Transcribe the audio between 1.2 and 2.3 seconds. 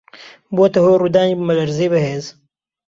بوومەلەرزەی بەهێز